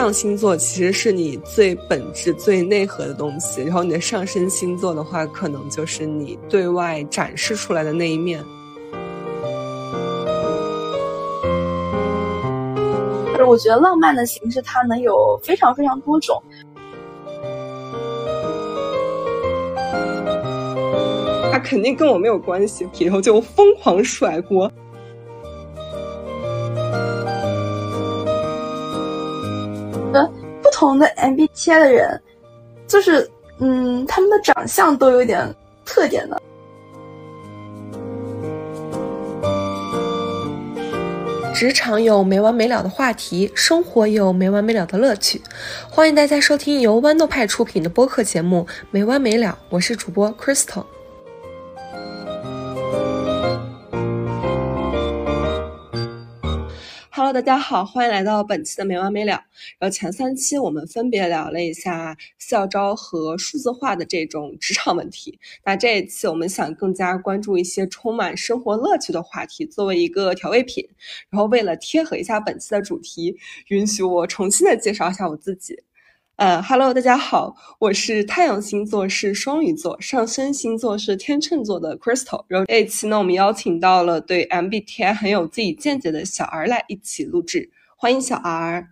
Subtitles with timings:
[0.00, 8.42] 阳星座其实是你最本质、最内核的东西，然后你的上升星座的话，可能就是你对外展示出来的那一面。
[13.46, 16.40] 我觉得浪漫的形式它能有非常非常多种，
[21.52, 24.70] 他肯定跟我没有关系，然后就疯狂甩锅。
[30.80, 32.22] 同的 MBTI 的人，
[32.86, 36.40] 就是嗯，他们的长相都有点特点的。
[41.54, 45.42] 职场有没完没了的话题，生活有没完没了的乐趣。
[45.90, 50.86] 欢迎大家收听由豌豆派出品的播客节目《没完没了》，我是主播 Crystal。
[57.20, 59.32] Hello，大家好，欢迎来到本期的没完没了。
[59.78, 65.38] 然后前三期我们分别聊了一下校招和数字化的这种职场问题。
[65.62, 70.82] 那这一次我们想更加关注一些充满生活乐趣的话题，作为一个调味品。
[71.28, 73.36] 然后为了贴合一下本期的主题，
[73.68, 75.76] 允许我重新的介绍一下我自己。
[76.40, 82.42] 呃哈喽大家好，我是太阳星座是双鱼座，上升星座是天秤座的 Crystal。
[82.48, 88.88] 然后这一期呢，我们邀请到了对 MBTI 很有自己见解的小 R 来一起录制，欢迎小 R。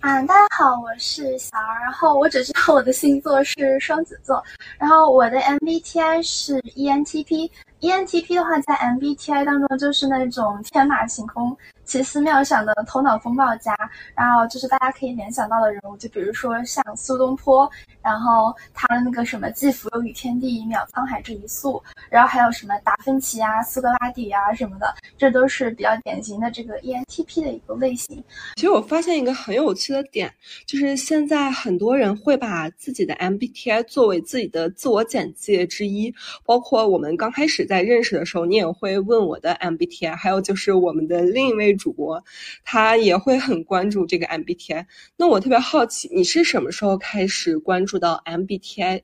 [0.00, 4.42] 啊，大家好，我是小 R，然后我只知道我的星座是双子座，
[4.78, 7.50] 然后我的 MBTI 是 ENTP。
[7.80, 11.56] ENTP 的话，在 MBTI 当中就是那种天马行空。
[11.84, 13.74] 奇思妙想的头脑风暴家，
[14.14, 17.66] 然后就是大家可以联想到的人物，就比如说像苏东坡，
[18.02, 28.22] 然后他的那个什么“既福有与天地，渺沧海之一粟”，然后还有什么达芬奇啊、苏格拉底啊什么的，这都是比较典型的这个 ENTP 的一个类型。
[28.56, 30.30] 其实我发现一个很有趣的点，
[30.66, 41.68] 就是现在很多人会把自己的 MBTI 作为自己的自我简介之一，包括我们刚开始在认识的时候，你也会问我的 MBTI，还有就是我们的另一位。
[41.78, 42.24] 主播
[42.64, 44.86] 他也会很关注这个 MBTI，
[45.16, 49.02] 那我特别好奇，你是什么时候开始关注到 MBTI？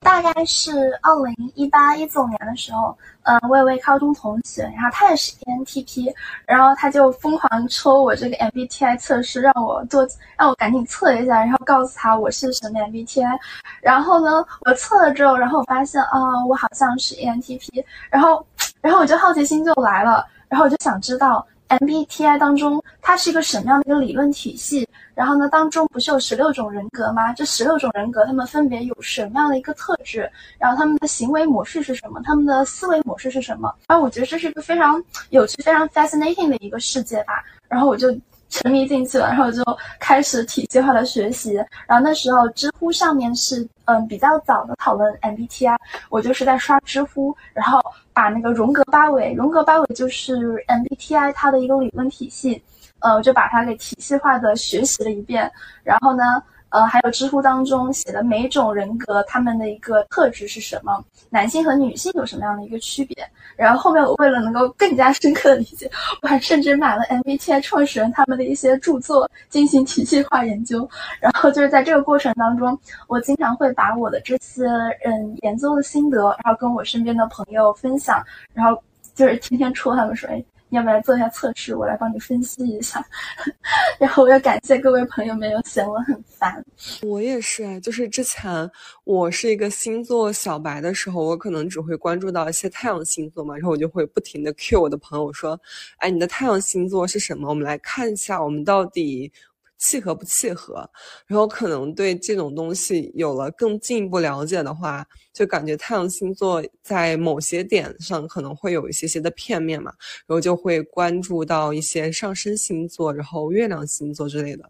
[0.00, 6.12] 大概是二零一八一九年的时候，嗯，我有位高中同学，然后他也是 ENTP，
[6.46, 10.06] 然后他就疯狂抽我这个 MBTI 测试，让我做，
[10.36, 13.38] 让我赶紧测一下，然后告诉他我是什么 MBTI。
[13.82, 18.44] 然后呢，我测了之后，然后我发现啊，我好像是 ENTP，然后，
[18.80, 21.44] 然后我就好奇心就来了，然后我就想知道。
[21.68, 24.88] MBTI 当中，它是一个什么样的一个理论体系？
[25.14, 27.32] 然后呢，当中不是有十六种人格吗？
[27.32, 30.30] 这十六种人格，他们分别有什么样的一个特质？
[30.58, 32.20] 然后他们的行为模式是什么？
[32.24, 33.74] 他们的思维模式是什么？
[33.88, 37.44] 然后我觉得这是一个非常有趣、非常 fascinating 的一个世界吧。
[37.68, 38.16] 然后我就。
[38.48, 39.62] 沉迷进去了，然后就
[39.98, 41.54] 开始体系化的学习。
[41.86, 45.76] 然后那时候知乎上面是嗯比较早的讨论 MBTI，
[46.08, 47.80] 我就是在刷知乎，然后
[48.12, 52.62] 把那个荣格八维，荣格八维就是 MBTI 它的一个理论体系，
[53.00, 55.50] 呃，我就把它给体系化的学习了一遍。
[55.82, 56.42] 然后呢？
[56.70, 63.16] 呃，还有知乎当中写的每种人格他们的一个特质是什么，男性和女性有什么样的一个区别。
[63.56, 65.90] 然后后面我为了能够更加深刻的理解，
[66.22, 70.88] 我还甚至买了 MBTI 创始人他们的一些著作进行体系化研究。
[71.20, 74.64] 然后就是在这个过程当中，我经常会把我的这些
[75.04, 78.80] 嗯研究的心得，然后跟我身边的朋友分享，然后
[79.14, 80.44] 就是天天戳他们说，哎。
[80.70, 81.74] 要不要做一下测试？
[81.74, 83.04] 我来帮你分析一下。
[83.98, 86.64] 然后我要感谢各位朋友们有嫌我很烦。
[87.02, 88.70] 我也是，就是之前
[89.04, 95.60] 我是一个星座小白的时候，我可能只会关注到一些太阳星座嘛，然后我就会不停的 cue 我的朋友说
[95.98, 97.48] ：“哎，你的太阳星座是什么？
[97.48, 99.32] 我们来看一下，我们到底。”
[99.78, 100.88] 契合不契合，
[101.26, 109.92] 然后可能对这种东西有了更进一步了解的话，就感觉太阳星座在某些点上可能会有一些些的片面嘛，
[110.26, 114.68] 然后就会关注到一些上升星座，然后月亮星座之类的，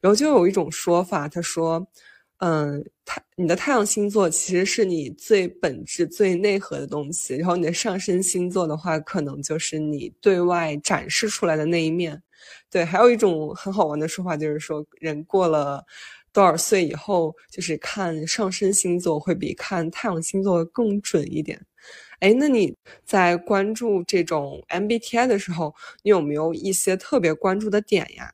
[0.00, 1.86] 然后就有一种说法，他说，
[2.38, 12.22] 嗯，太你的太阳星座其实是你最本质、最内核的东西，然后你的上升星座的话，可能就是你对外展示出来的那一面。
[12.70, 15.84] 对，还有一种很好玩的说法，就是说人过了
[16.32, 21.60] 多少岁以后，就是看上升星座会比看太阳星座更准一点。
[22.20, 28.32] 哎，那你在关注这种 MBTI 的时候，你有没有一些特别关注的点呀？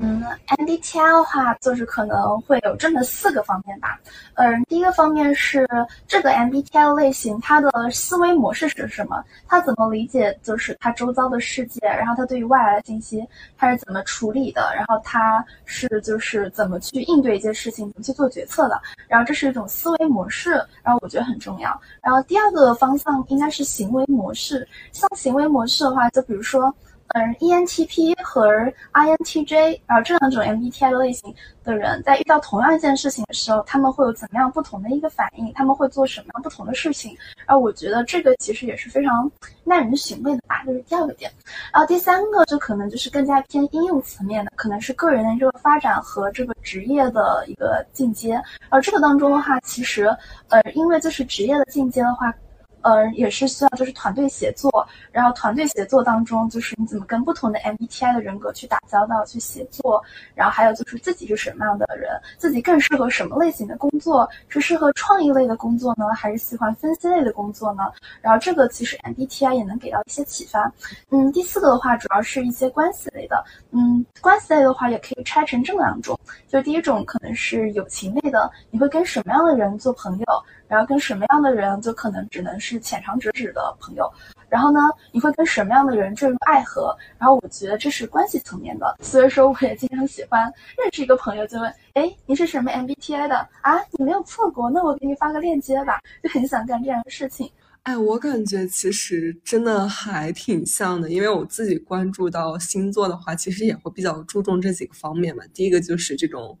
[0.00, 0.22] 嗯
[0.58, 3.98] ，MBTI 的话，就是可能会有这么四个方面吧。
[4.34, 5.68] 嗯，第一个方面是
[6.06, 9.24] 这个 MBTI 类型，它的思维模式是什么？
[9.48, 11.80] 它怎么理解就是它周遭的世界？
[11.84, 14.72] 然后它对于外来的信息，它是怎么处理的？
[14.76, 18.80] 然后它是就是怎么去应对一件事情，怎么去做决策的？
[19.08, 20.52] 然后这是一种思维模式，
[20.84, 21.68] 然后我觉得很重要。
[22.00, 24.66] 然后第二个方向应该是行为模式。
[24.92, 26.72] 像行为模式的话，就比如说。
[27.14, 28.46] 嗯，ENTP 和
[28.92, 31.34] INTJ，然后这两种 MBTI 的类型
[31.64, 35.50] 的人，在遇到同样一件事情的时候，他们会有怎么样不同的一个反应？
[35.54, 37.16] 他们会做什么样不同的事情？
[37.46, 39.30] 然后我觉得这个其实也是非常
[39.64, 41.30] 耐人寻味的吧，这是第二个点。
[41.72, 48.38] 然后第三个就可能就是更加偏应用层面的，可能是个人的这个发展和这个职业的一个进阶。
[48.68, 50.14] 而这个当中的话，其实
[50.48, 52.34] 呃，因为就是职业的进阶的话。
[52.82, 60.02] 呃，也是需要就是团队协作，然后团队协作当中，就是你怎么跟不同的 MBTI 的人格去打交道、去协作，
[60.34, 67.82] 然后还有就是自己是什么样的人，自己更适合什么类型的工作，是适合创意类的工作呢，还是喜欢分析类的工作呢？
[68.20, 70.72] 然后这个其实 MBTI 也能给到一些启发。
[71.10, 73.44] 嗯，第四个的话，主要是一些关系类的。
[73.70, 80.24] 嗯，关系类的话也可以拆成这么两种，就第一种可能是友情类的，你会跟什么样的人做朋友？
[80.68, 84.08] 然后跟什么样的人就可能只能是浅尝辄止的朋友，
[84.48, 84.80] 然后呢，
[85.10, 86.96] 你会跟什么样的人坠入爱河？
[87.18, 93.80] 然后我觉得这是关系层面的，所以说我也经常喜欢认识一个朋友就问，哎，你是什么 MBTI 的啊？
[93.92, 97.50] 你没有错过，那我给你发个链接吧，就很想干这样的事情。
[97.84, 105.42] 哎，我感觉其实真的还挺像的，因为我自己关注到星座的话，其实也会比较注重这几个方面嘛。
[105.54, 106.58] 第一个就是这种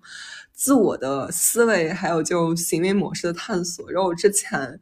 [0.54, 3.90] 自我的思维，还有就行为模式的探索。
[3.92, 4.80] 然后我之前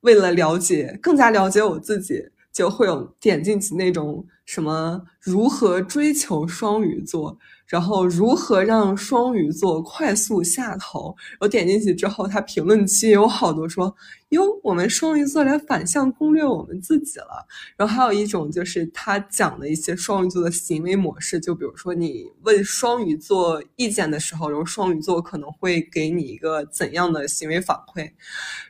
[0.00, 7.38] 为了了解更加了解我自己，就会有点进去那种什么如何追求双鱼座。
[7.68, 11.14] 然后如何让双鱼座快速下头？
[11.38, 13.94] 我点进去之后，他评论区有好多说
[14.30, 28.10] ：“哟，我们双鱼座来反向攻略我们自己了。”然后还有一种就是他讲的一些双鱼座的行为模式，就比如说你问双鱼座意见的时候，然后双鱼座可能会给你一个怎样的行为反馈？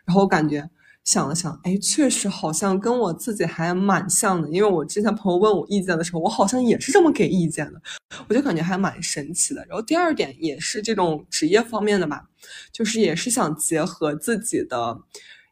[0.04, 0.68] 然后我感觉。
[1.08, 7.80] 想了想，哎，确实好像跟我自己还蛮像的，因为我之前朋友问我意见的时候，我好像也是这么给意见的，
[8.28, 9.64] 我就感觉还蛮神奇的。
[9.66, 12.28] 然后第二点也是这种职业方面的吧，
[12.70, 15.00] 就是也是想结合自己的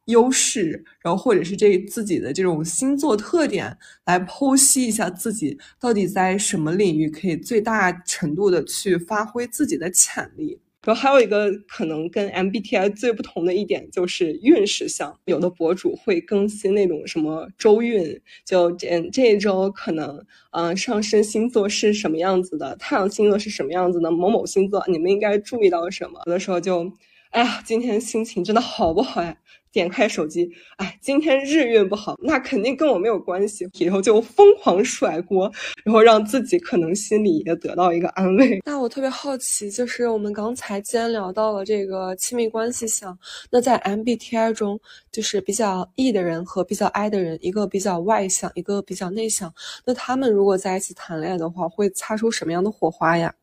[0.04, 10.60] 优势，然后或者是这自己的这种星座特点来剖析一下自己到底在什么领域可以最大程度的去发挥自己的潜力。
[10.86, 26.20] 然后还有一个可能跟 MBTI 最不同的一点就是运势相，有的博主会更新那种什么周运，就这这一周可能，嗯，上升星座是什么样子的，太阳星座是什么样子的，某某星座你们应该注意到什么？
[26.26, 26.92] 有的时候就，
[27.30, 29.36] 哎呀，今天心情真的好不好呀？
[29.76, 33.68] 点开手机，哎，今天日运不好，那肯定跟我没有关系。
[33.74, 35.52] 以后就疯狂甩锅，
[35.84, 38.58] 然后让自己可能心里也得到一个安慰。
[38.64, 43.16] 那我特别好奇，就是我们刚才既然聊到了这个亲密关系项，
[43.50, 44.80] 那在 MBTI 中，
[45.12, 49.52] 就是比较 E 的人和比较 I 的人，一个比较外向，一个比较内向，
[49.84, 53.34] 那他们如果在一起谈恋爱的话，会擦出什么样的火花呀？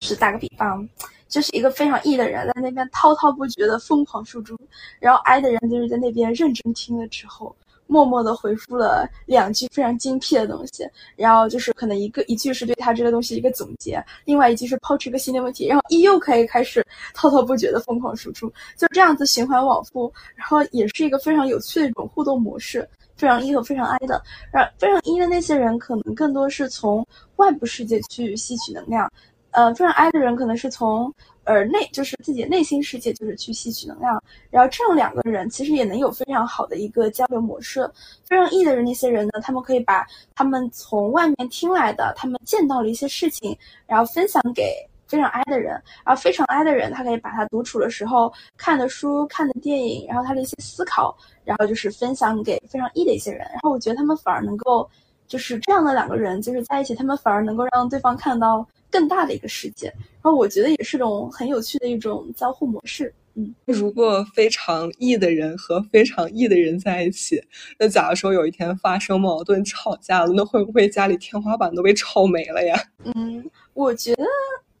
[0.00, 0.88] 是打个比方。
[1.28, 4.56] 就是一个非常 E 的人在那边滔滔不绝的疯狂输出，
[4.98, 7.54] 然后 I 的人就是在那边认真听了之后，
[7.86, 29.12] 默默的回复了两句非常精辟的东西，然后就是可能一个一句是对他这个东西一个总结，另外一句是抛出一个新的问题，然后 E 又可以开始滔滔不绝的疯狂输出，就这样子循环往复，然后也是一个非常有趣的一种互动模式，非常 E 和非常 I 的，然非常 E 的那些人可能更多是从外部世界去吸取能量。
[29.58, 31.12] 呃，非常 I 的人可能是从
[31.42, 34.22] 呃内，就是自己的内心世界，就是去吸取能量。
[34.50, 37.90] 然后这样两个人其实也能有非常好的一个交流模式。
[38.24, 44.72] 非常 E 的人，那些人呢，他们可以把他们从外面听来的，他们见到的一些事情，然后分享给
[45.08, 45.82] 非常 I 的人。
[46.04, 53.40] 而非常 I 的人，他可以把他独处的时候看的书、看的电影，然后他的一些思考，然后就是分享给非常 E 的一些人。
[53.40, 54.88] 然后我觉得他们反而能够，
[55.26, 58.64] 就是这样的两个人就是在一起，他们反而能够让对方看到。
[58.90, 59.86] 更大的一个世界，
[60.22, 63.12] 然后我觉得也是种很有趣的一种交互模式。
[63.34, 67.40] 嗯， 如果非常 E 的人和非常 E 的人在一起，
[67.78, 72.76] 那假如说有一天发生矛盾吵架了，那会不会家里天花板都被吵没了呀？
[73.04, 74.24] 嗯，我觉得，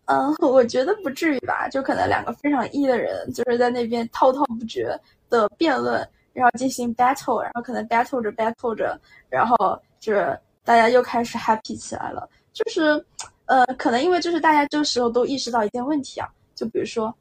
[0.06, 1.68] 嗯，我觉得不至于吧。
[1.68, 4.88] 就可能两个非常 E 的人，就是在那边滔滔不绝
[5.30, 8.98] 的辩论，然后进行 battle，然后可能 battle 着 battle 着，
[9.28, 12.28] 然后就是大家又开始 happy 起来了。
[12.52, 13.04] 就是。
[13.48, 17.14] 呃，可能因为就是大家这个时候都意识到一件问题啊，就比如说，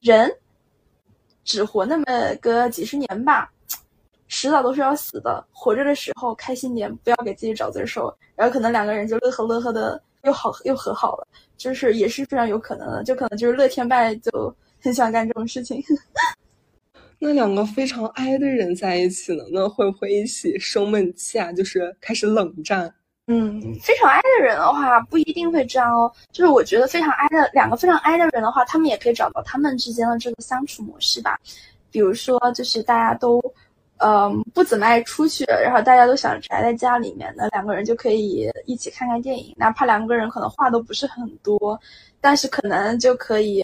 [0.00, 0.32] 人
[1.44, 2.04] 只活那么
[2.40, 3.50] 个几十年吧，
[4.28, 5.44] 迟早都是要死的。
[5.52, 8.16] 活着的时候开心点，不要给自己找罪受。
[8.36, 11.26] 然后可能两个人就乐呵乐呵的又好又和好了，
[11.56, 15.82] 就是也是非常有可能的，就可能就是乐天派就很喜欢干这种事情。
[17.18, 21.52] 那两个非常 I 的人在一起呢，那会不会一起生闷气啊？
[21.52, 22.94] 就是开始冷战？
[23.26, 26.12] 嗯，非常 I 的人的话不一定会这样哦。
[26.32, 31.38] 就是我觉得非常 I 的两个非常 I 的人的话，他们也可以找到他们之间的这个相处模式吧。
[31.90, 33.40] 比如说，就是大家都，
[33.98, 41.80] 嗯，不怎么爱出去，然后大家都想宅在家里面，那两个人就可以一起看看电影，哪怕两个人可能话都不是很多，
[42.20, 43.62] 但是可能就可以。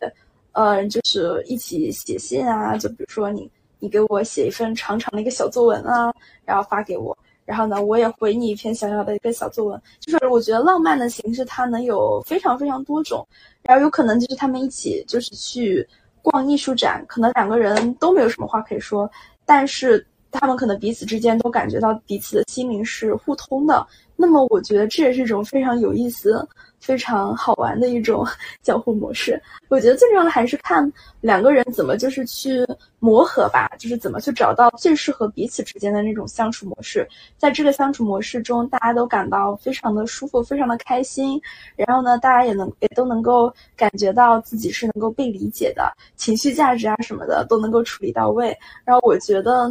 [0.52, 3.48] 呃，就是一起写信啊，就比如说你，
[3.78, 6.12] 你给我写一份长长的一个小作文啊，
[6.44, 7.16] 然后发给我，
[7.50, 9.82] 然后呢，我也回你一篇小小的一个小作文。
[9.98, 13.26] 就是我觉得浪漫的形式它能有非常非常多种，
[13.62, 15.84] 然后有可能就是他们一起就是去
[16.22, 19.10] 逛艺术展，可能两个人都没有什么话可以说，
[19.44, 23.84] 但是他们可能彼此之间都感觉到彼此的心灵是互通的。
[24.14, 26.46] 那么我觉得这也是一种非常有意思。
[26.80, 28.26] 非常好玩的一种
[28.62, 32.66] 交互模式，我觉得最重要的还是看两个人怎么就是去
[32.98, 37.06] 磨合吧，就是怎么去找到最适合彼此之间的那种相处模式。
[37.36, 41.40] 在这个相处模式中，大家都感到非常的舒服，非常的开心。
[41.76, 48.56] 然后呢，大家也能也都能够感觉到自己是能够被理解的，情绪价值啊什么的都能够处理到位。
[48.84, 49.70] 然后我觉得，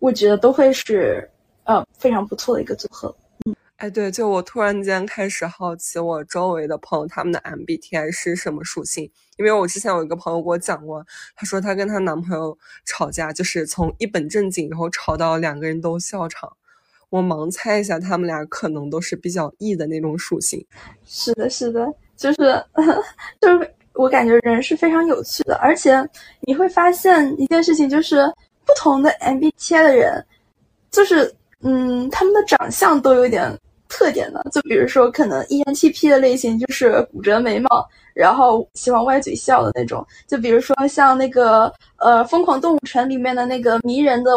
[0.00, 1.28] 我觉得都会是
[1.64, 3.14] 呃非常不错的一个组合。
[3.78, 9.08] 哎，对，就我突然间开始好奇，我周围的朋友他们的 MBTI 是什么属性？
[9.36, 11.06] 因为我之前有一个朋友给我讲过，
[11.36, 16.52] 她说她跟她男朋友吵架，就是从一本正经，然后吵到两个人都笑场。
[17.08, 20.66] 我盲猜一下，他们俩可能都是比较 E 的那种属性。
[21.06, 22.60] 是的，是的，就是
[23.40, 26.04] 就是我感觉人是非常有趣的，而且
[26.40, 28.26] 你会发现一件事情，就是
[28.66, 30.26] 不同的 MBTI 的人，
[30.90, 33.56] 就是嗯，他们的长相都有点。
[33.88, 40.06] 特点呢，就比如说，可能 ENTP 的类型就是骨折眉毛，然后喜欢歪嘴笑的那种。
[40.26, 44.32] 就比如说像那个呃《疯狂动物城》里面的那个迷人的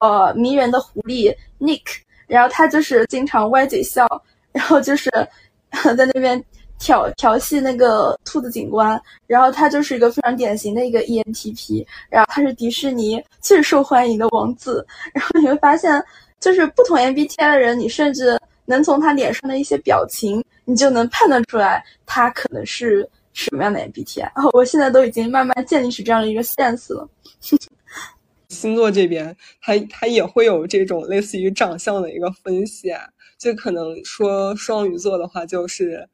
[0.00, 1.82] 呃迷人的狐狸 Nick，
[2.26, 4.06] 然后他就是经常歪嘴笑，
[4.52, 5.10] 然后就是
[5.96, 6.42] 在那边
[6.78, 14.86] 调调戏那个兔子警官，然后他就是一个非常典型的一个 ENTP，然后他是迪士尼最受欢迎的王子。
[15.12, 16.02] 然后你会发现，
[16.40, 18.40] 就是不同 MBTI 的人，你甚至。
[18.66, 24.30] 能从他脸上的一些表情，你就能判断出来他可能是什么样的 MBTI。
[24.52, 27.08] 我现在都已经慢慢建立起这样的一个 sense 了。
[28.48, 33.02] 星座这边，他他也会有这种类似于长相的一个分析啊，
[33.38, 36.08] 就可能说双鱼座的话就是。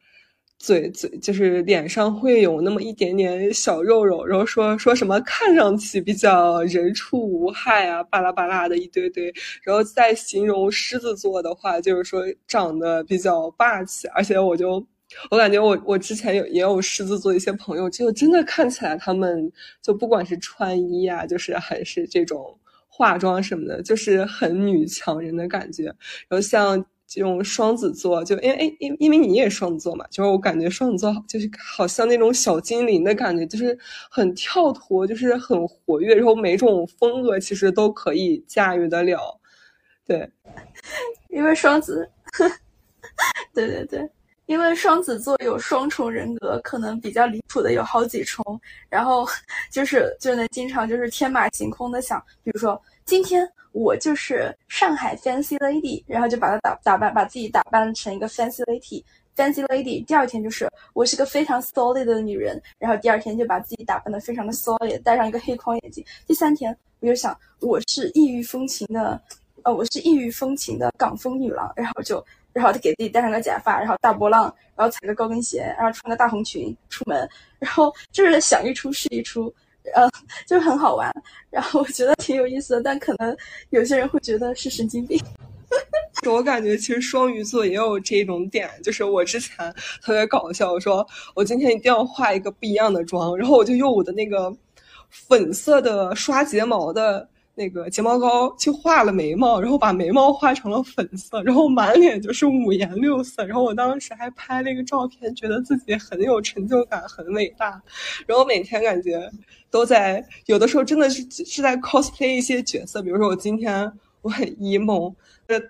[0.60, 14.86] 嘴嘴就是脸上会有那么一点点小肉肉，然后说说什么看上去比较人畜无害啊，巴拉巴拉的一堆堆，然后再形容狮子座的话，就是说长得比较霸气，而且我就
[15.30, 19.50] 我感觉我我之前有也有狮子座一些朋友，就真的看起来他们
[19.80, 22.54] 就不管是穿衣啊，就是还是这种
[22.86, 25.84] 化妆什么的，就是很女强人的感觉，
[26.28, 26.84] 然后像。
[27.12, 33.76] 这种双子座，就因为，因因为你也双子座嘛，就是我感觉双子座就是好像那种小精灵的感觉，就是
[34.08, 39.40] 很跳脱，就是很活跃，然后每种风格其实都可以驾驭得了。
[40.06, 40.30] 对，
[41.30, 42.08] 因为双子，
[43.52, 44.08] 对对对，
[44.46, 49.26] 因为双子座有双重人格，可能比较离谱的有好几重，然后
[49.68, 53.44] 就是就能经常就是天马行空的想，比如说今天。
[53.72, 60.04] 我就是上海 fancy lady，然后就把它打打扮，把自己打扮成一个 fancy lady，fancy lady。
[60.04, 66.04] 第二天就是我是个非常 solid 的女人，然后第二天就把自己打扮的非常的 solid，戴上一个黑框眼镜。
[66.26, 69.20] 第三天我就想我是异域风情的，
[69.62, 77.28] 呃，我是异域风情的港风女郎，然后就然后就给自己戴上个假发，然后大波浪，然后踩个高跟鞋，然后穿个大红裙出门，
[77.60, 79.52] 然后就是想一出是一出。
[79.94, 80.10] 呃，
[80.46, 81.12] 就是很好玩，
[81.50, 83.36] 然后我觉得挺有意思的，但可能
[83.70, 85.20] 有些人会觉得是神经病。
[86.30, 89.56] 我感觉其实双鱼座也有这种点，就是我之前
[90.02, 94.54] 特别搞笑，我说我今天一定要画一个不一样的妆，然后我就用我的那个
[95.08, 97.28] 粉色的刷睫毛的。
[97.54, 103.44] 那个睫毛膏去画了眉毛，然后把眉毛画成了粉色，然后满脸就是五颜六色。
[103.44, 107.82] 然后我当时还拍了一个照片，觉得自己很有成就感，很伟大。
[108.26, 109.30] 然后每天感觉
[109.70, 113.02] 都在，有的时候真的是是在 cosplay 一些角色。
[113.02, 113.92] 比如说我今天
[114.22, 115.14] 我很 emo，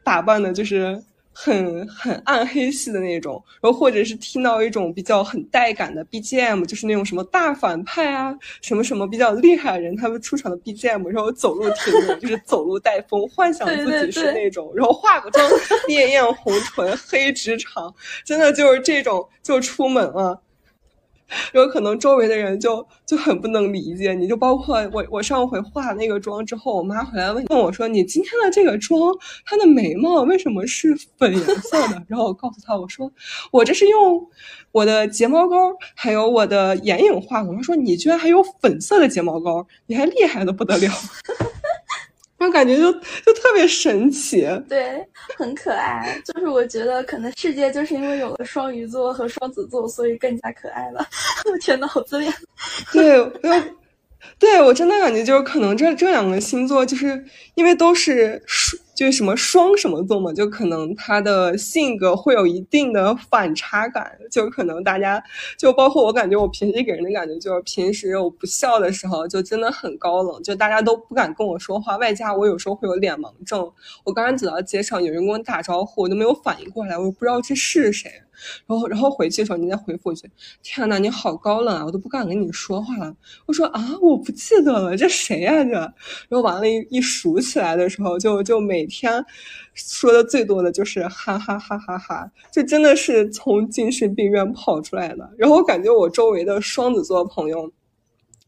[0.05, 15.49] 打扮的就是很很暗黑系的那种，然后或者是听到一种比较很带感的 BGM，就是那种什么大反派啊，什么什么比较厉害的人他们出场的 BGM，然后走路听那种，就是走路带风，幻想自己是那种，然后化个妆，
[15.89, 17.95] 烈焰红唇，黑直肠，
[18.25, 20.41] 真的就是这种就出门了。
[21.53, 29.01] 有可能周围的人就就很不能理解你，就包括我，我上回化那个妆之后，我妈回来问问我说：“你今天的这个妆，
[29.45, 33.11] 她的眉毛为什么是粉颜色的？” 然后我告诉她我说
[33.51, 34.27] ：“我这是用
[34.73, 35.57] 我的睫毛膏
[35.95, 40.91] 还有我的眼影画的。”她说：“你居然还有粉色的睫毛膏，你还厉害的不得了。
[42.41, 45.07] ”我感觉就就特别神奇，对，
[45.37, 46.21] 很可爱。
[46.25, 51.07] 就是我觉得可能世界就是因为有了双鱼座和双子座，所以更加可爱了。
[51.53, 52.33] 我天呐，好自恋。
[52.93, 53.31] 对，
[54.39, 57.23] 对我真的感觉就是可能这这两个星座就是
[57.55, 58.43] 因为都是
[59.01, 65.23] 就什么双什么座嘛，就可能他的性格会有一定的反差感，就可能大家
[65.57, 73.73] 就包括我感觉我平时给人的感觉就是平时我不笑的时候就真的很高冷，就大家都不敢跟我说话，外加我有时候会有脸盲症，
[74.05, 78.11] 我刚刚走到街上有人跟我打招呼，我都没有反应过来，我不知道这是谁。
[78.67, 80.27] 然后，然后回去的时候，你再回复一句
[80.65, 83.15] ：“天呐，你好高冷啊，我都不敢跟你说话了。”
[83.45, 85.53] 我说：“啊，我不记得了，这谁呀？
[85.63, 85.73] 这？”
[86.31, 89.25] 然后完了，一一数起来的时候，就就每天
[89.73, 95.31] 说的最多的就是哈哈哈哈哈，这真的是从精神病院跑出来的。
[95.39, 97.73] 然后我感觉我周围的双子座朋友，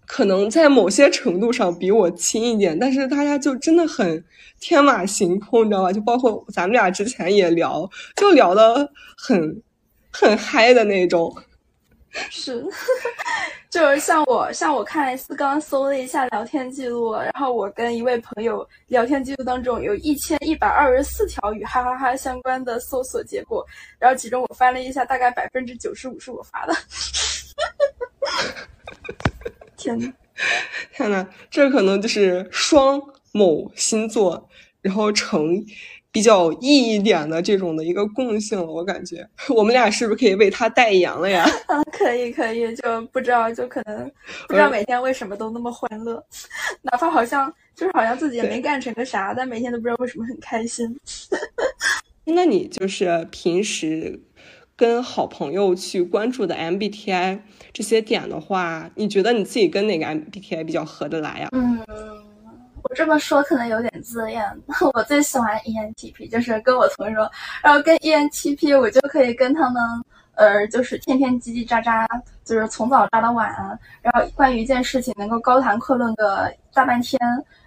[0.05, 4.23] 可能在某些程度上比我亲一点，但是大家就真的很
[4.61, 5.91] 天马行空，你知道吧？
[5.91, 9.63] 就包括咱们俩之前也聊，就聊的很。
[10.15, 11.35] 很嗨的那种，
[12.29, 12.63] 是，
[13.73, 23.67] 就是像我，像我看是刚刚搜了一下聊天记录，然后我跟一位朋友聊天记录当中有一千一百二十四条与哈哈哈相关的搜索结果，
[23.99, 26.75] 然后其中我翻了一下，大概百分之九十五是我发的。
[29.79, 30.13] 天呐，
[30.93, 33.01] 天呐，这可能就是双
[33.33, 34.51] 某星座，
[34.83, 35.65] 然后成。
[36.13, 41.45] 比较 E 一点的这种的一个共性了，我感觉我们俩是不是可以为他代言了呀？
[41.67, 44.11] 啊， 可以可以，就不知道就可能
[44.47, 46.23] 不知道每天为什么都那么欢乐，
[46.83, 50.95] 哪怕好像就是好像自己也没干成个啥，但每天都不知道为什么很开心。
[52.25, 54.21] 那你就是平时
[54.77, 57.41] 跟好朋友去关注的 MBTI
[57.73, 61.49] 这些点的话，你觉得你自己跟哪个 MBTI 比较合得来呀？
[61.53, 61.81] 嗯。
[62.85, 64.45] 我这么说可能有点自恋，
[64.95, 67.31] 我最喜欢 ENTP，就是跟我同桌，
[67.63, 69.83] 然后跟 ENTP 我就可以跟他们，
[70.35, 72.07] 呃，就是天天叽叽喳喳，
[72.45, 77.19] 就是从早喳到晚，然后关于一件事情能够高谈阔论个大半天，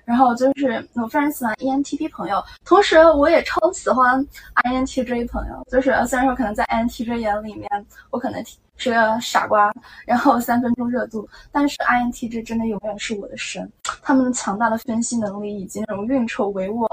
[0.03, 4.25] 然后就是我非常喜欢 ENTP 朋友，同时我也超喜欢
[4.63, 7.69] INTJ 朋友，就是虽然说可能在 INTJ 眼里面，
[8.09, 8.43] 我可能。
[8.77, 9.73] 是个傻瓜，
[10.05, 13.71] 然后三分钟热度，但是 INTJ 真的永远是我的神，
[14.05, 16.87] 他们强大的分析能力以及那种运筹帷幄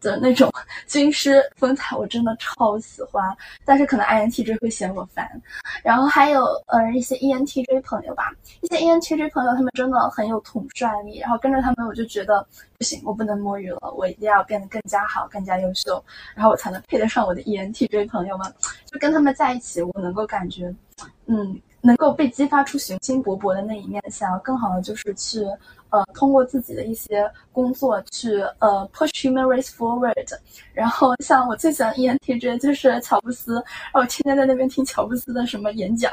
[0.00, 0.52] 的那种
[0.88, 3.24] 军师风采，我真的超喜欢。
[3.64, 5.30] 但是可能 INTJ 会嫌我烦，
[5.84, 12.44] 然后还有呃一些 ENTJ 朋友吧，一些 ENTJ 朋友他们真的很有统帅力，然后跟着他们我就觉得
[12.76, 16.02] 不行，我不能摸鱼了，我一定要变得更加好，更加优秀，
[16.34, 18.52] 然后我才能配得上我的 ENTJ 朋友们。
[18.86, 20.74] 就跟他们在一起，我能够感觉。
[21.26, 25.44] 嗯，能够被激发出雄心勃勃的那一面，想要更好的就是去，
[25.90, 30.26] 呃，通过自己的一些工作去，呃，push human race forward。
[30.72, 36.12] 然后像我最喜欢 ENTJ 就是乔布斯，然后我天天在那边听乔布斯的什么演讲，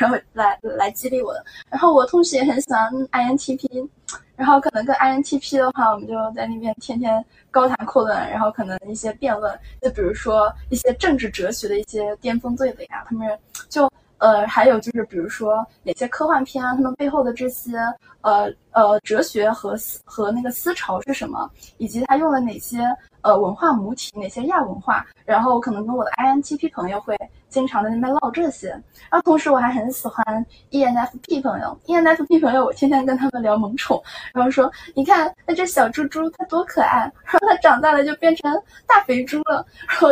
[0.00, 1.44] 然后来来激励我的。
[1.68, 3.88] 然后我同时也很喜欢 INTP，
[4.36, 13.90] 然后可能跟 INTP 的话，我们就在那边天天高谈阔论，然后可能一些辩论，就比如说一些政治哲学的一些巅峰对垒啊，他们就。
[14.18, 17.76] 呃，还有就是，比如说哪些科幻片啊，他们背后的这些
[18.22, 22.80] 呃呃哲学和思和那个思潮是什么，以及他用了哪些
[23.22, 27.16] 呃文化母体，哪些亚文化，然后可能跟我的 INTP 朋友会
[27.48, 28.70] 经常在那边唠这些。
[28.70, 30.24] 然后同时我还很喜欢
[30.70, 34.02] ENFP 朋友，ENFP 朋友我天天跟他们聊萌宠，
[34.34, 38.52] 然后说你看那这小猪猪它多可爱，然后它长大了就变成
[38.86, 40.08] 大肥猪了，然后。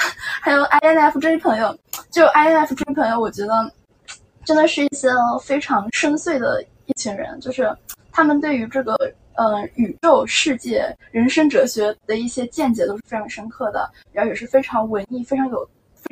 [0.40, 1.76] 还有 INFJ 朋友，
[2.10, 3.70] 就 INFJ 朋友，我觉得
[4.44, 5.08] 真的是一些
[5.42, 7.76] 非常深邃的一群人，就是
[8.10, 8.94] 他们对于这个
[9.34, 15.68] 呃宇宙世界、人生哲学的一些见解都是非常深刻的，然后也是非常文艺、非常有，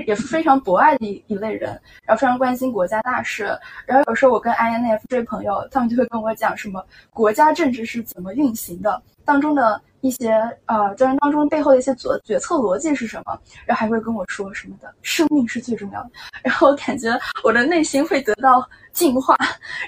[0.07, 1.71] 也是非常博爱的一一类人，
[2.05, 3.59] 然后非常关心国家大事。
[3.87, 10.33] 然后有时候我跟 INFJ 朋友，他们就会跟我讲什么国家政治是怎么运行的，当中的一些
[10.67, 16.11] 呃教程当中背后的一些决决策逻辑是什么，然后还会跟我说什么的，生命是最重要的，
[16.43, 17.09] 然后我感觉
[17.43, 19.37] 我的内心会得到净化，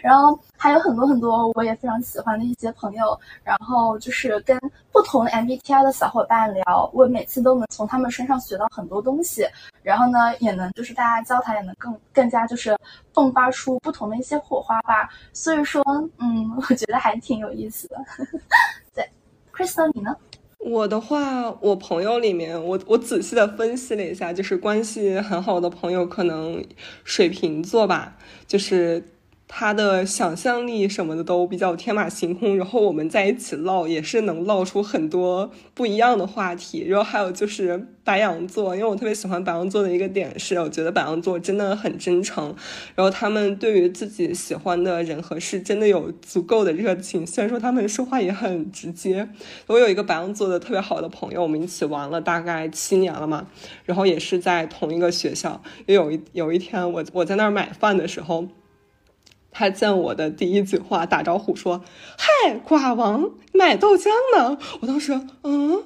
[0.02, 4.58] 然后还有很多很多我也非常喜欢的一些朋友，然后就是跟
[4.92, 9.46] 不同 MBTI 的小伙伴聊，我每次都能从他们身上学到很多东西，
[9.82, 12.76] 然后呢也能就是大家交谈也能更更加就是
[13.14, 15.82] 迸发出不同的一些火花吧，所以说
[16.18, 17.96] 嗯，我觉得还挺有意思的，
[18.94, 19.08] 对。
[19.60, 20.16] Crystal，你呢？
[20.58, 26.64] 我的话，我朋友里面，我我仔细的分析了一下，就是关系很好的朋友，可能
[27.04, 29.04] 水瓶座吧，就是。
[29.52, 36.86] 他的想象力什么的都比较天马行空，然后我们在一起唠也是能唠出很多不一样的话题。
[36.86, 42.54] 然后还有就是白羊座，因为我特别喜欢白羊座的一个点是，我觉得白羊座真的很真诚，
[42.94, 47.26] 然后他们对于自己喜欢的人和事真的有足够的热情。
[47.26, 49.28] 虽然说他们说话也很直接。
[49.66, 53.48] 我有一个白羊座的特别好的朋友，我们一起玩了大概七年了嘛，
[53.84, 55.60] 然后也是在同一个学校。
[55.86, 58.46] 有一有一天，我我在那儿买饭的时候。
[59.50, 61.82] 他见我的第一句话打招呼说
[62.16, 65.82] ：“嗨，寡王，买豆浆呢？”我当时，嗯，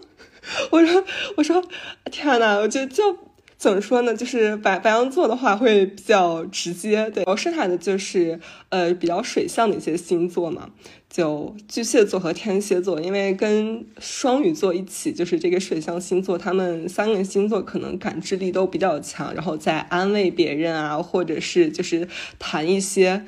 [0.71, 1.05] 我说，
[1.37, 1.63] 我说，
[2.11, 3.17] 天呐，我就就
[3.57, 4.15] 怎么说呢？
[4.15, 7.25] 就是白白羊座的话会比较直接，对。
[7.25, 8.39] 然后剩下的就是
[8.69, 10.69] 呃比较水象的一些星座嘛，
[11.09, 22.07] 就巨蟹座和天蝎座，因为跟双鱼座一起，就是这个水象星座，他们三个星座可能感知力都比较强，然后在安慰别人啊，或者是就是
[22.39, 23.25] 谈一些。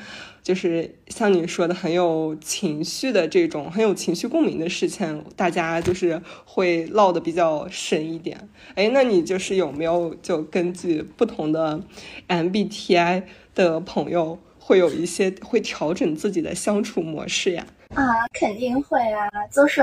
[0.46, 8.48] 就是像你说的很有情绪的这种很有情绪共鸣的事情，大家就是会唠的比较深一点。
[8.76, 11.82] 哎，那你就是有没有就根据不同的
[12.28, 13.24] MBTI
[13.56, 17.66] 的朋友，会有一些会调整自己的相处模式呀？
[17.96, 19.82] 啊，肯定会啊，就是。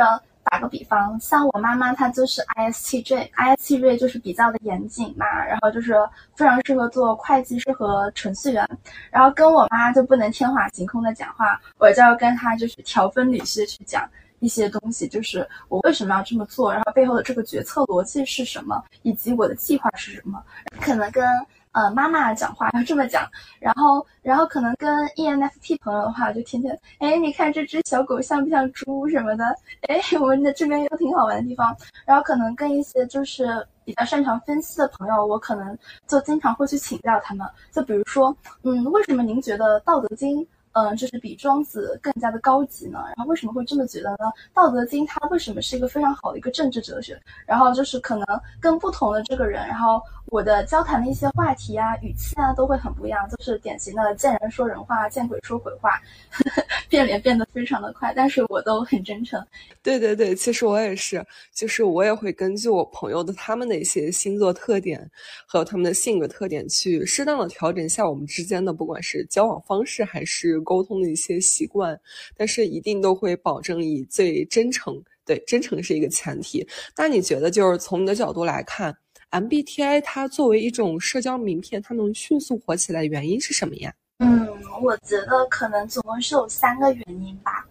[0.53, 5.95] 打个比方，像我妈妈，她就是 ISTJ，ISTJ 就是比较的严谨嘛，然后就是
[6.35, 8.69] 非常适合做会计师和程序员，
[9.09, 14.07] 然后跟我妈就不能天马行空的讲话，我就要跟她就是条分缕析的去讲
[14.41, 20.39] 一些东西，就是我为什么要这么做，然后背后的这个决策逻辑是什么，以及我的计划是什么，
[20.79, 21.25] 可能跟。
[21.73, 23.27] 呃，妈妈讲话要这么讲，
[23.59, 29.43] 然后，然后可能跟 ENFP 朋友的话，就天天，哎，你看这只小狗像不像猪什么的？
[29.87, 31.75] 哎， 我们的这边有挺好玩的地方。
[32.05, 35.75] 然后可能跟一些就是比较擅长分析的朋友，我可能
[36.07, 37.47] 就经常会去请教他们。
[37.71, 40.41] 就比如说，嗯，为什么您觉得《道德经》
[40.75, 42.99] 嗯就是比庄子更加的高级呢？
[43.15, 44.17] 然后为什么会这么觉得呢？
[44.53, 47.19] 《道德经》它为什么是一个非常好的一个政治哲学？
[47.47, 48.25] 然后就是可能
[48.59, 49.99] 跟不同的这个人，然后。
[50.33, 56.01] 我的交谈的一些话题啊、语气啊都会很不一样，就是典型的见人说人话，见鬼说鬼话，
[56.89, 59.39] 变脸变得非常的快，但是我都很真诚。
[59.83, 65.07] 对对对，其实我也是，就是我也会根据我朋友的他们的一些星座特点
[65.47, 71.95] 和他们的性格特点，去适当的调整一下我们之间的不管是交往方式还是沟通的一些习惯，
[72.35, 76.67] 但是一定都会保证以最真诚，对，真诚是一个前提。
[76.97, 78.97] 那你觉得就是从你的角度来看
[79.33, 83.93] ？MBTI 它作为一种社交名片，它能迅速火起来的原因是什么呀？
[84.19, 84.47] 嗯，
[84.81, 87.67] 我觉得可能总共是有三个原因吧。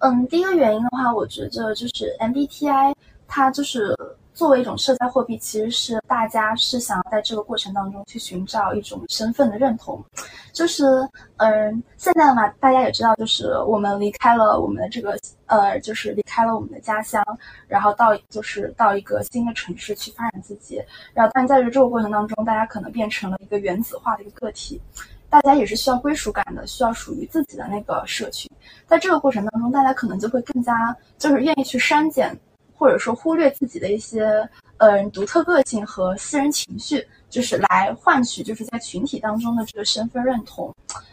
[0.00, 2.94] 嗯，第一个原因的话，我觉得就是 MBTI
[3.26, 3.96] 它就是。
[4.34, 10.04] 作为一种社交货币，其实是大家是想要在这个过程当中去寻找一种身份的认同，
[10.52, 10.84] 就是，
[11.36, 15.16] 嗯，现在的话，大家也知道，就是我们离开了我们的这个，
[15.46, 17.24] 呃，就是离开了我们的家乡，
[17.68, 24.82] 然后到就是到一个新的城市去发展自己，然后但在于这个过程当中，大家可能变成了一个原子化的一个个体，
[25.30, 28.50] 大家也是需要归属感的，需要属于自己的那个社群，
[28.88, 32.36] 在这个过程当中，大家可能就会更加就是愿意去删减。
[32.84, 40.70] 或者说忽略自己的一些嗯独特个性和私人情绪，就是来换取就是在群体当中的这个身份认同，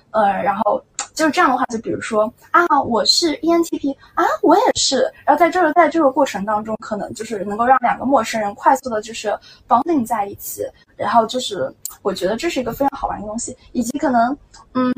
[0.10, 9.34] 呃，然后就是这样的话，就比如说啊，我是 ENTP 啊，我也是，然后在这个在这个过程当中，可能就是能够让两个陌生人快速的就是
[9.66, 10.64] 绑定在一起，
[10.98, 14.38] 然后就是我觉得这是一个非常好玩的东西，以及可能
[14.74, 14.94] 嗯，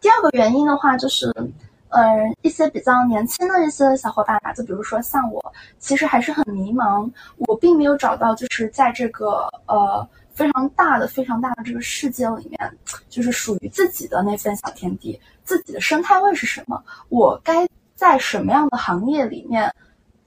[0.00, 1.34] 第二个原因的话就是。
[1.90, 16.82] 嗯，一些比较年轻的一些小伙伴吧，就比如说像我，其实还是很迷茫，我并没有找到就是在这个呃非常大的、非常大的这个世界里面，就是属于自己的那份小天地，自己的生态位是什么？
[17.08, 19.72] 我该在什么样的行业里面，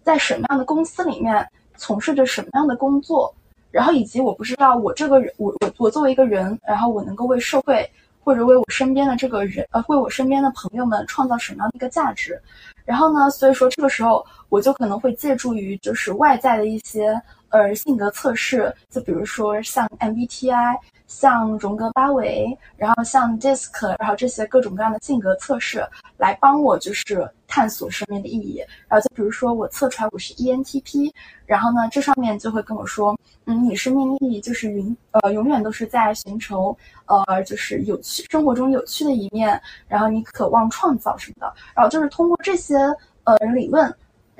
[0.02, 3.34] 在什么样的公司里面从事着什么样的工作？
[3.70, 7.88] 然后以及我不知道我这个人，我我我作为一个人，然后我能够为社会。
[8.22, 12.40] 或者为我身边的这个人，呃，为我身边的朋友们创造什么样的一个价值？
[12.86, 20.78] 然后呢，所以说这个时候我就可能会借助于就是外在的一些呃性格测试，就比如说像 MBTI。
[21.10, 25.84] 像荣格八维，然后像 DISC，然后这些各种各样的性格测试
[26.18, 28.64] 来帮我就是探索生命的意义。
[28.88, 31.12] 然后就比如说我测出来我是 ENTP，
[31.48, 41.52] 然后呢这上面就会跟我说，嗯，你生命意义就是永呃永远都是在寻求呃就是有趣生活中有趣的一面，然后你渴望创造什么的。
[41.74, 42.76] 然后就是通过这些
[43.24, 43.92] 呃理论，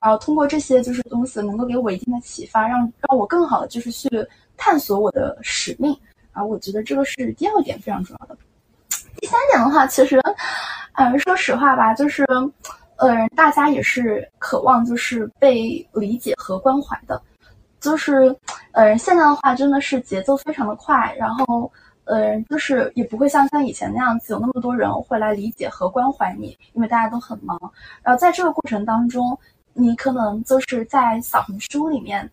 [0.02, 4.10] 然后通过这些就是东西能够给我一定的启发，让让我更好的就是去
[4.58, 5.96] 探索我的使命。
[6.32, 8.38] 啊，我觉得这个是第二点非常重要的。
[9.20, 10.22] 第三点的话，其实，
[10.94, 12.24] 呃，说实话吧，就是，
[12.98, 17.22] 呃，大家也是渴望就是被理解和关怀的，
[17.82, 18.34] 就是，
[18.72, 21.70] 呃，现在的话真的是节奏非常的快，然后，
[22.06, 27.60] 呃，就是也不会像像以前那样子有那么多人会来理解和关怀你，因为大家都很忙。
[28.04, 29.38] 然后在这个过程当中，
[29.80, 32.30] 你可能就是在小红书里面。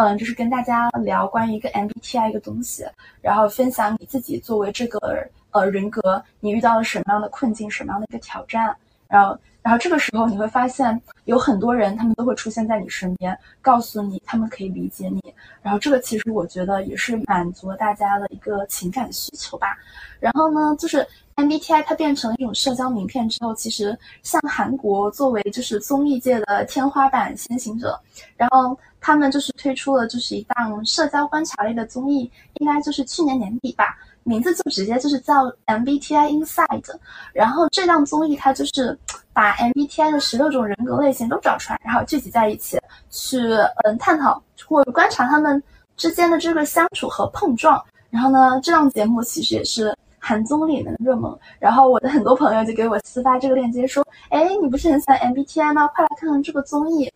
[0.00, 2.86] 嗯，就是跟大家聊关于一个 MBTI 一个东西，
[3.20, 8.72] 然后分享你自己作为这个呃人格，你遇到了什么样的困境，什么样的一个挑战，
[9.08, 15.20] 然后，然后这个时候你会发现有很多人，他们都会出现在你身边，告诉你他们可以理解你，
[15.62, 19.76] 然后这个其实我觉得也是满足大家的一个情感需求吧。
[20.20, 21.04] 然后呢，就是
[21.38, 27.98] MBTI 它变成了一种社交名片之后，其实像韩国作为就是综艺界的天花板先行者，
[28.36, 28.78] 然后。
[29.00, 36.98] 他们就是推出了就是一档社交观察类的综艺，应该就是去年年底吧，名字就直接就是叫 MBTI Inside。
[37.32, 38.98] 然后这档综艺它就是
[39.32, 42.76] 把 MBTI 的十六种人格类型都找出来，然后聚集在一起
[43.08, 43.38] 去
[43.84, 45.62] 嗯探讨或观察他们
[45.96, 47.80] 之间的这个相处和碰撞。
[48.10, 49.96] 然后呢，这档节目其实也是
[50.28, 51.34] 韩综里的热门。
[51.58, 55.86] 然后我的很多朋友就给我私发这个链接说，哎，你不是很喜欢 MBTI 吗？
[55.94, 57.10] 快来看看这个综艺。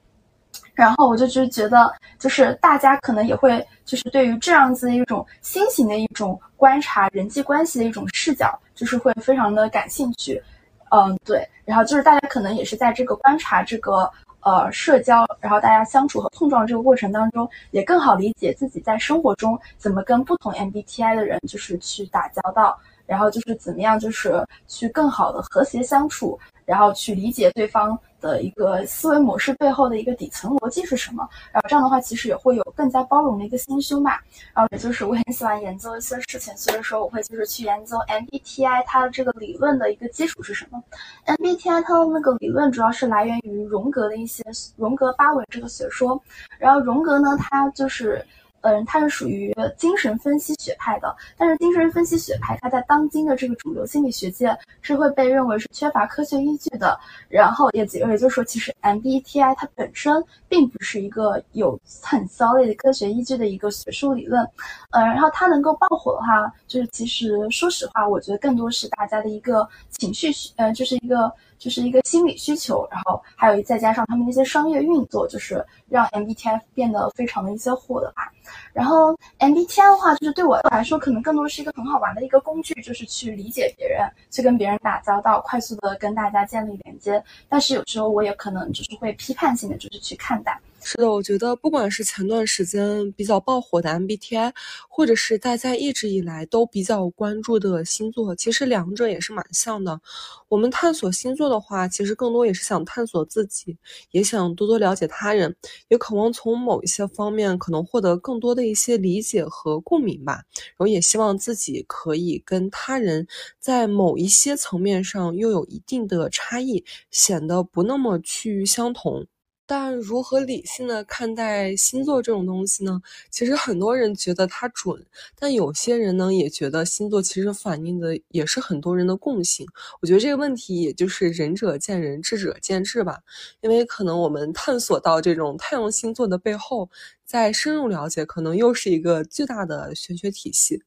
[0.74, 10.42] 然后我就就觉得，就是大家可能也会，就是对于这样子的一种新型的一种观察人际关系的一种视角，就是会非常的感兴趣。
[10.90, 11.46] 嗯，对。
[11.66, 27.98] 然后就是大家可能也是在这个观察这个呃社交，然后大家相处和碰撞这个过程当中，也更好理解自己在生活中怎么跟不同 MBTI 的人就是去打交道，然后就是怎么样就是去更好的和谐相处，然后去理解对方。
[28.22, 31.28] 的一个思维模式背后的一个底层逻辑是什么？
[31.50, 34.22] 然后这样的话，其实也会有更加包容的一个心胸吧。
[34.54, 40.80] 然后也就是我很喜欢研究一些事情，所以说我会就是去研究 MBTI 它的这个理论的一个基础是什么。
[41.26, 44.44] MBTI 它的那个理论主要是来源于荣格的一些
[44.76, 46.22] 荣格八维这个学说。
[46.60, 48.24] 然后荣格呢，他就是。
[48.62, 56.98] 嗯，它是属于精神分析学派的，但是精神分析学派它在当今的这个主流心理学界是会被认为是缺乏科学依据的。
[57.28, 64.42] 然后也也就是说，其实 MBTI 它本身并不是一个有很 solid 的科学依据的一个学术理论。
[64.90, 71.32] 呃，然后它能够爆火的话，就是其实说实话，我觉得更多是大家的一个情绪，呃，就是一个。
[71.62, 78.32] 就是一个心理需求，然后还有再加上他们那些商业运作，就是让 MBTI 变得非常的一些火的吧。
[78.72, 87.22] 然后 MBTI 的话，就是对我来说，可能更多是一个很好玩的一个工具，就是去理解别人，去跟别人打交道，快速的跟大家建立连接。
[87.48, 90.60] 但是有时候我也可能就是会批判性的就是去看待。
[90.84, 94.52] 是的，我觉得不管是前段时间比较爆火的 MBTI，
[94.88, 100.00] 或者是大家一直以来都比较关注的星座，其实两者也是蛮像的。
[100.48, 103.76] 我们探索星座的话，其实更多也是想探索自己，
[104.10, 105.54] 也想多多了解他人，
[105.88, 110.42] 也渴望从某一些方面可能获得更多的一些理解和共鸣吧。
[110.54, 113.26] 然后也希望自己可以跟他人
[113.60, 119.26] 在某一些层面上又有一定的差异，显得不那么趋于相同。
[119.74, 123.00] 但如何理性的看待星座这种东西呢？
[123.30, 125.02] 其实很多人觉得它准，
[125.34, 129.66] 但有些人呢也觉得星座其实反映的也是很多人的共性。
[130.02, 133.20] 我觉得这个问题也就是仁者见仁，智者见智吧。
[133.62, 136.90] 因为可能我们探索到这种太阳星座的背后，
[137.24, 140.82] 再深入了解，可能又是一个巨大的玄学体系。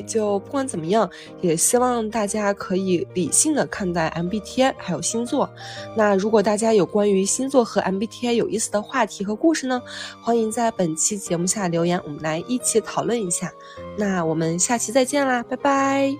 [0.00, 5.50] 就不管怎么样，也希望大家可以理性的看待 MBTI 还有星座。
[5.96, 9.82] 那如果大家有关于星座和 MBTI 有意思的话题和故事呢，
[10.22, 13.52] 欢迎在本期节目下留言，我们来一起讨论一下。
[13.98, 16.14] 那我们下期再见啦，拜拜！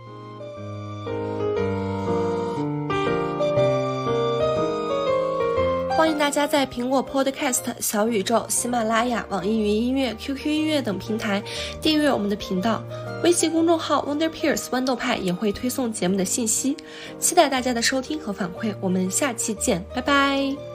[5.95, 11.41] 欢迎大家在苹果 Podcast、小宇宙、喜马拉雅、网易云音乐、QQ 音乐等平台
[11.81, 12.83] 订阅我们的频道。
[13.23, 16.77] 微信公众号 Wonder Peers 豌豆派也会推送节目的信息，
[17.19, 18.75] 期待大家的收听和反馈。
[18.81, 20.72] 我们下期见，拜拜。